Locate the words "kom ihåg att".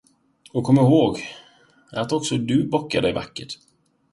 0.63-2.11